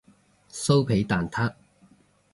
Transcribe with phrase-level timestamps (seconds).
[0.49, 1.53] 酥皮蛋撻